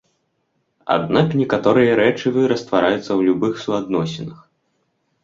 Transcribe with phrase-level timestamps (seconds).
[0.95, 4.39] Аднак некаторыя рэчывы раствараюцца ў любых суадносінах.